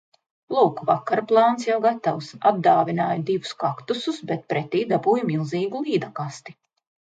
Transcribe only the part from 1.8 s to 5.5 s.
gatavs. Atdāvināju divus kaktusus, bet pretī dabūju